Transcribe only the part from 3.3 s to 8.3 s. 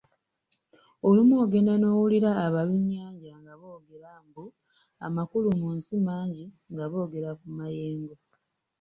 nga boogera mbu amakulumusi mangi nga boogera ku mayengo.